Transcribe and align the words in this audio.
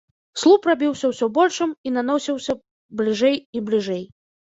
Слуп 0.43 0.61
рабіўся 0.69 1.11
ўсё 1.11 1.29
большым 1.37 1.77
і 1.89 1.95
наносіўся 1.99 2.59
бліжэй 2.97 3.41
і 3.57 3.67
бліжэй. 3.73 4.07